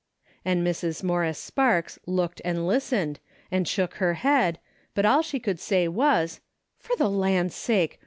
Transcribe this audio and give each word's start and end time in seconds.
And 0.43 0.65
Mrs. 0.65 1.03
Morris 1.03 1.37
Sparks 1.37 1.99
looked 2.07 2.41
and 2.43 2.65
listened, 2.65 3.19
and 3.51 3.67
shook 3.67 3.97
her 3.97 4.15
head, 4.15 4.57
but 4.95 5.05
all 5.05 5.21
she 5.21 5.39
could 5.39 5.59
say 5.59 5.87
was," 5.87 6.41
For 6.79 6.95
the 6.95 7.07
land 7.07 7.53
sake 7.53 7.99